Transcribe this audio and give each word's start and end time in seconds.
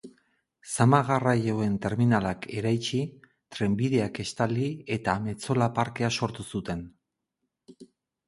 Zama-garraioen 0.75 1.73
terminalak 1.83 2.47
eraitsi, 2.61 3.01
trenbideak 3.55 4.19
estali 4.25 4.69
eta 4.97 5.15
Ametzola 5.21 5.67
parkea 5.81 6.11
sortu 6.21 6.47
zuten. 6.57 6.81